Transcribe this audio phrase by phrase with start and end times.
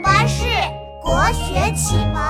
[0.00, 0.44] 巴士
[1.02, 2.22] 国学启蒙。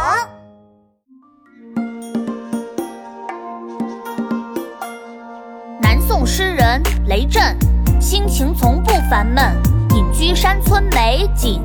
[5.81, 7.57] 南宋诗人雷震，
[8.01, 9.54] 心情从不烦闷，
[9.95, 11.61] 隐居山村美景，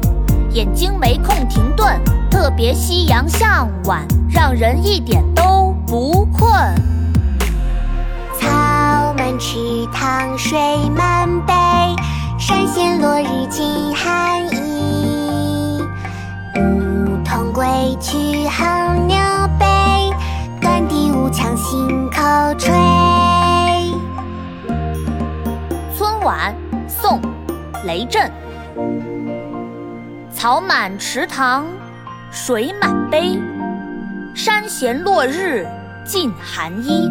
[0.51, 1.99] 眼睛没空停顿，
[2.29, 6.51] 特别夕阳向晚，让人一点都不困。
[8.39, 10.59] 草满池塘水
[10.95, 11.95] 满陂，
[12.37, 14.42] 山衔落日尽寒
[27.85, 28.31] 雷震。
[30.31, 31.65] 草满池塘，
[32.31, 33.39] 水满陂，
[34.35, 35.65] 山衔落日
[36.05, 37.09] 尽寒衣。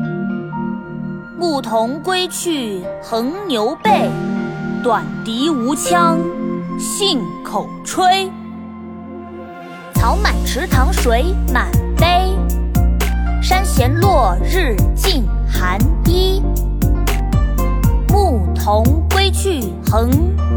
[1.38, 4.10] 牧童归去横牛背，
[4.82, 6.18] 短笛无腔
[6.78, 8.30] 信口吹。
[9.94, 12.32] 草满池塘水满陂，
[13.42, 16.42] 山衔落日尽寒衣。
[18.08, 20.10] 牧童归去横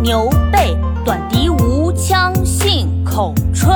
[0.06, 3.73] 牛背，短笛无腔信口吹。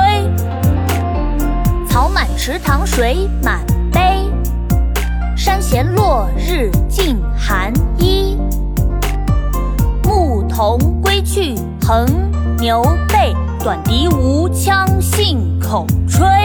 [1.88, 3.58] 草满池塘水满
[3.92, 4.30] 陂，
[5.36, 8.38] 山闲落日尽寒衣。
[10.04, 12.06] 牧童归去横
[12.58, 16.39] 牛背，短笛无腔信口吹。